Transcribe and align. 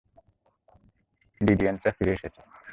ডিভিয়েন্টরা 1.41 1.91
ফিরে 1.97 2.11
এসেছে। 2.13 2.41